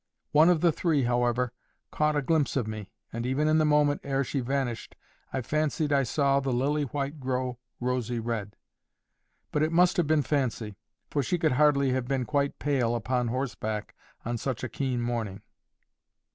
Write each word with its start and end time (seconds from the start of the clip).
One 0.31 0.49
of 0.49 0.61
the 0.61 0.71
three, 0.71 1.03
however, 1.03 1.53
caught 1.91 2.15
a 2.15 2.23
glimpse 2.23 2.55
of 2.55 2.65
me, 2.65 2.89
and 3.13 3.23
even 3.23 3.47
in 3.47 3.59
the 3.59 3.65
moment 3.67 4.01
ere 4.03 4.23
she 4.23 4.39
vanished 4.39 4.95
I 5.31 5.41
fancied 5.41 5.93
I 5.93 6.01
saw 6.01 6.39
the 6.39 6.51
lily 6.51 6.85
white 6.85 7.19
grow 7.19 7.59
rosy 7.79 8.17
red. 8.19 8.55
But 9.51 9.61
it 9.61 9.71
must 9.71 9.97
have 9.97 10.07
been 10.07 10.23
fancy, 10.23 10.75
for 11.11 11.21
she 11.21 11.37
could 11.37 11.51
hardly 11.51 11.91
have 11.91 12.07
been 12.07 12.25
quite 12.25 12.57
pale 12.57 12.95
upon 12.95 13.27
horseback 13.27 13.93
on 14.25 14.39
such 14.39 14.63
a 14.63 14.69
keen 14.69 15.01
morning. 15.03 15.43